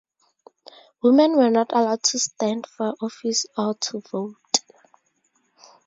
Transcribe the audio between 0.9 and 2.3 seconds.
Women were not allowed to